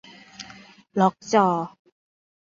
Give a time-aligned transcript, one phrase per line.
[0.99, 1.47] ล็อกจอ